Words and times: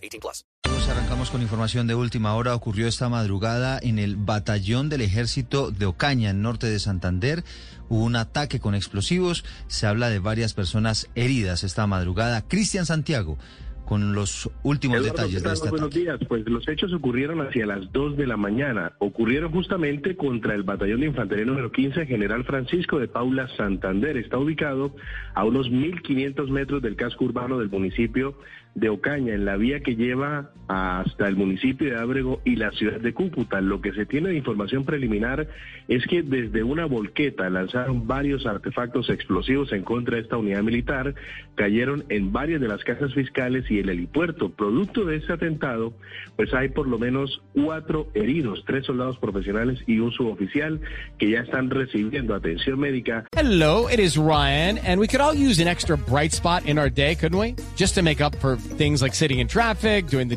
18 0.00 0.20
plus. 0.20 0.44
Nos 0.68 0.88
arrancamos 0.88 1.30
con 1.30 1.42
información 1.42 1.86
de 1.86 1.94
última 1.94 2.34
hora. 2.34 2.54
Ocurrió 2.54 2.86
esta 2.86 3.08
madrugada 3.08 3.78
en 3.82 3.98
el 3.98 4.16
batallón 4.16 4.88
del 4.88 5.00
ejército 5.00 5.70
de 5.70 5.86
Ocaña, 5.86 6.30
en 6.30 6.42
norte 6.42 6.66
de 6.68 6.78
Santander. 6.78 7.44
Hubo 7.88 8.04
un 8.04 8.16
ataque 8.16 8.60
con 8.60 8.74
explosivos. 8.74 9.44
Se 9.68 9.86
habla 9.86 10.08
de 10.08 10.18
varias 10.18 10.54
personas 10.54 11.08
heridas 11.14 11.64
esta 11.64 11.86
madrugada. 11.86 12.42
Cristian 12.42 12.86
Santiago 12.86 13.36
con 13.90 14.14
los 14.14 14.48
últimos 14.62 14.98
Eduardo, 14.98 15.16
detalles 15.16 15.42
¿qué 15.42 15.48
de 15.48 15.52
ataque. 15.52 15.70
Buenos 15.70 15.90
días. 15.90 16.20
Pues 16.28 16.48
los 16.48 16.68
hechos 16.68 16.92
ocurrieron 16.92 17.40
hacia 17.40 17.66
las 17.66 17.90
2 17.90 18.16
de 18.16 18.24
la 18.28 18.36
mañana. 18.36 18.92
Ocurrieron 19.00 19.50
justamente 19.50 20.14
contra 20.14 20.54
el 20.54 20.62
batallón 20.62 21.00
de 21.00 21.06
infantería 21.06 21.44
número 21.44 21.72
15, 21.72 22.06
General 22.06 22.44
Francisco 22.44 23.00
de 23.00 23.08
Paula 23.08 23.48
Santander. 23.56 24.16
Está 24.16 24.38
ubicado 24.38 24.94
a 25.34 25.44
unos 25.44 25.68
1.500 25.72 26.50
metros 26.50 26.82
del 26.82 26.94
casco 26.94 27.24
urbano 27.24 27.58
del 27.58 27.68
municipio 27.68 28.38
de 28.76 28.90
Ocaña, 28.90 29.34
en 29.34 29.44
la 29.44 29.56
vía 29.56 29.80
que 29.80 29.96
lleva 29.96 30.52
hasta 30.70 31.26
el 31.26 31.34
municipio 31.34 31.90
de 31.90 31.98
Ábrego 31.98 32.40
y 32.44 32.54
la 32.54 32.70
ciudad 32.70 33.00
de 33.00 33.12
Cúcuta. 33.12 33.60
Lo 33.60 33.80
que 33.80 33.92
se 33.92 34.06
tiene 34.06 34.28
de 34.28 34.36
información 34.36 34.84
preliminar 34.84 35.48
es 35.88 36.06
que 36.06 36.22
desde 36.22 36.62
una 36.62 36.84
volqueta 36.84 37.50
lanzaron 37.50 38.06
varios 38.06 38.46
artefactos 38.46 39.10
explosivos 39.10 39.72
en 39.72 39.82
contra 39.82 40.14
de 40.14 40.22
esta 40.22 40.36
unidad 40.36 40.62
militar, 40.62 41.16
cayeron 41.56 42.04
en 42.08 42.32
varias 42.32 42.60
de 42.60 42.68
las 42.68 42.84
casas 42.84 43.12
fiscales 43.14 43.68
y 43.68 43.80
el 43.80 43.88
helipuerto. 43.88 44.50
Producto 44.50 45.04
de 45.04 45.16
este 45.16 45.32
atentado, 45.32 45.92
pues 46.36 46.54
hay 46.54 46.68
por 46.68 46.86
lo 46.86 47.00
menos 47.00 47.42
cuatro 47.52 48.06
heridos, 48.14 48.62
tres 48.64 48.86
soldados 48.86 49.18
profesionales 49.18 49.82
y 49.88 49.98
un 49.98 50.12
suboficial 50.12 50.80
que 51.18 51.30
ya 51.30 51.40
están 51.40 51.70
recibiendo 51.70 52.32
atención 52.32 52.78
médica 52.78 53.00
Hello, 53.32 53.88
it 53.88 53.98
is 53.98 54.16
Ryan, 54.16 54.78
and 54.78 55.00
we 55.00 55.08
could 55.08 55.20
all 55.20 55.34
use 55.34 55.58
an 55.58 55.66
extra 55.66 55.96
bright 55.96 56.32
spot 56.32 56.66
in 56.66 56.78
our 56.78 56.90
day, 56.90 57.14
couldn't 57.14 57.38
we? 57.38 57.56
Just 57.74 57.94
to 57.94 58.02
make 58.02 58.20
up 58.20 58.36
for 58.36 58.56
things 58.56 59.02
like 59.02 59.14
sitting 59.14 59.40
in 59.40 59.48
traffic, 59.48 60.06
doing 60.06 60.28
the 60.28 60.36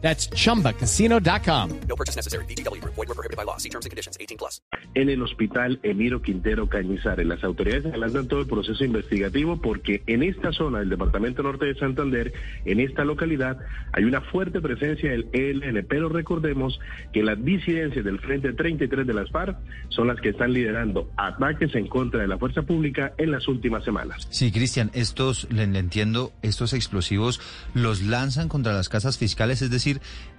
That's 0.00 0.28
chumbacasino.com. 0.30 1.80
No 1.88 1.96
purchase 1.96 2.16
necessary. 2.16 2.44
BGW. 2.46 2.82
Void 2.84 2.96
were 2.96 3.14
prohibited 3.14 3.36
by 3.36 3.44
law. 3.44 3.58
See 3.58 3.68
terms 3.68 3.86
and 3.86 3.90
conditions. 3.90 4.16
18 4.18 4.36
plus. 4.36 4.60
en 4.94 5.08
el 5.08 5.22
hospital 5.22 5.78
Emiro 5.82 6.22
Quintero 6.22 6.68
Cañizares. 6.68 7.26
Las 7.26 7.44
autoridades 7.44 7.86
adelantan 7.86 8.28
todo 8.28 8.40
el 8.40 8.46
proceso 8.46 8.84
investigativo 8.84 9.60
porque 9.60 10.02
en 10.06 10.22
esta 10.22 10.52
zona 10.52 10.80
del 10.80 10.88
departamento 10.88 11.42
norte 11.42 11.66
de 11.66 11.74
Santander, 11.74 12.32
en 12.64 12.80
esta 12.80 13.04
localidad, 13.04 13.58
hay 13.92 14.04
una 14.04 14.20
fuerte 14.20 14.60
presencia 14.60 15.10
del 15.10 15.28
ELN, 15.32 15.86
pero 15.88 16.08
recordemos 16.08 16.78
que 17.12 17.22
las 17.22 17.42
disidencias 17.44 18.04
del 18.04 18.18
Frente 18.20 18.52
33 18.52 19.06
de 19.06 19.14
las 19.14 19.30
FARC 19.30 19.56
son 19.88 20.08
las 20.08 20.20
que 20.20 20.30
están 20.30 20.52
liderando 20.52 21.10
ataques 21.16 21.74
en 21.74 21.86
contra 21.86 22.20
de 22.20 22.28
la 22.28 22.38
fuerza 22.38 22.62
pública 22.62 23.12
en 23.18 23.30
las 23.30 23.46
últimas 23.48 23.84
semanas. 23.84 24.26
Sí, 24.30 24.50
Cristian, 24.52 24.90
estos, 24.94 25.46
le 25.50 25.64
entiendo, 25.64 26.32
estos 26.42 26.72
explosivos 26.72 27.40
los 27.74 28.02
lanzan 28.02 28.48
contra 28.48 28.72
las 28.72 28.88
casas 28.88 29.18
fiscales, 29.18 29.62
es 29.62 29.70
decir, 29.70 29.89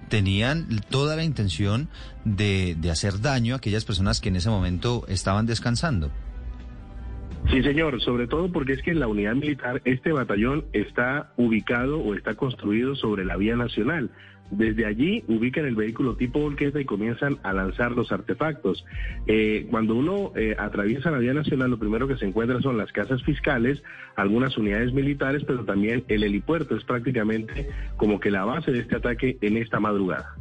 tenían 0.08 0.66
toda 0.90 1.16
la 1.16 1.24
intención 1.24 1.88
de, 2.24 2.76
de 2.78 2.90
hacer 2.90 3.20
daño 3.20 3.54
a 3.54 3.58
aquellas 3.58 3.84
personas 3.84 4.20
que 4.20 4.28
en 4.28 4.36
ese 4.36 4.50
momento 4.50 5.04
estaban 5.08 5.46
descansando. 5.46 6.10
Sí, 7.50 7.62
señor, 7.62 8.00
sobre 8.00 8.28
todo 8.28 8.50
porque 8.52 8.72
es 8.72 8.82
que 8.82 8.92
en 8.92 9.00
la 9.00 9.08
unidad 9.08 9.34
militar 9.34 9.82
este 9.84 10.12
batallón 10.12 10.64
está 10.72 11.32
ubicado 11.36 11.98
o 11.98 12.14
está 12.14 12.34
construido 12.34 12.94
sobre 12.94 13.24
la 13.24 13.36
vía 13.36 13.56
nacional. 13.56 14.10
Desde 14.52 14.84
allí 14.84 15.24
ubican 15.28 15.64
el 15.64 15.74
vehículo 15.74 16.14
tipo 16.14 16.38
volqueta 16.38 16.78
y 16.78 16.84
comienzan 16.84 17.38
a 17.42 17.54
lanzar 17.54 17.92
los 17.92 18.12
artefactos. 18.12 18.84
Eh, 19.26 19.66
cuando 19.70 19.94
uno 19.96 20.32
eh, 20.36 20.54
atraviesa 20.58 21.10
la 21.10 21.18
vía 21.18 21.32
nacional, 21.32 21.70
lo 21.70 21.78
primero 21.78 22.06
que 22.06 22.18
se 22.18 22.26
encuentra 22.26 22.60
son 22.60 22.76
las 22.76 22.92
casas 22.92 23.22
fiscales, 23.22 23.82
algunas 24.14 24.56
unidades 24.58 24.92
militares, 24.92 25.42
pero 25.46 25.64
también 25.64 26.04
el 26.08 26.22
helipuerto 26.22 26.76
es 26.76 26.84
prácticamente 26.84 27.68
como 27.96 28.20
que 28.20 28.30
la 28.30 28.44
base 28.44 28.72
de 28.72 28.80
este 28.80 28.96
ataque 28.96 29.38
en 29.40 29.56
esta 29.56 29.80
madrugada. 29.80 30.36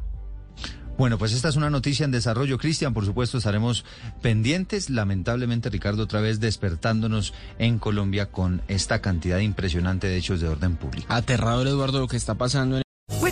Bueno, 0.97 1.17
pues 1.17 1.33
esta 1.33 1.47
es 1.47 1.55
una 1.55 1.69
noticia 1.69 2.03
en 2.03 2.11
desarrollo, 2.11 2.57
Cristian. 2.57 2.93
Por 2.93 3.05
supuesto, 3.05 3.37
estaremos 3.37 3.85
pendientes. 4.21 4.89
Lamentablemente, 4.89 5.69
Ricardo, 5.69 6.03
otra 6.03 6.21
vez 6.21 6.39
despertándonos 6.39 7.33
en 7.57 7.79
Colombia 7.79 8.27
con 8.27 8.61
esta 8.67 9.01
cantidad 9.01 9.39
impresionante 9.39 10.07
de 10.07 10.17
hechos 10.17 10.41
de 10.41 10.49
orden 10.49 10.75
público. 10.75 11.07
Aterrador, 11.09 11.65
Eduardo, 11.65 12.01
lo 12.01 12.07
que 12.07 12.17
está 12.17 12.35
pasando 12.35 12.77
en 12.77 12.83